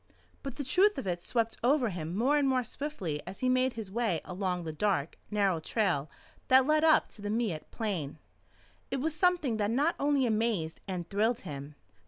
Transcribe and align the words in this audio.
But 0.41 0.55
the 0.55 0.63
truth 0.63 0.97
of 0.97 1.05
it 1.05 1.21
swept 1.21 1.57
over 1.63 1.89
him 1.89 2.15
more 2.17 2.35
and 2.35 2.49
more 2.49 2.63
swiftly 2.63 3.21
as 3.27 3.41
he 3.41 3.49
made 3.49 3.73
his 3.73 3.91
way 3.91 4.19
along 4.25 4.63
the 4.63 4.73
dark, 4.73 5.19
narrow 5.29 5.59
trail 5.59 6.09
that 6.47 6.65
led 6.65 6.83
up 6.83 7.07
to 7.09 7.21
the 7.21 7.29
Miette 7.29 7.69
Plain. 7.69 8.17
It 8.89 8.99
was 8.99 9.13
something 9.13 9.57
that 9.57 9.69
not 9.69 9.95
only 9.99 10.25
amazed 10.25 10.81
and 10.87 11.07
thrilled 11.07 11.41
him. 11.41 11.75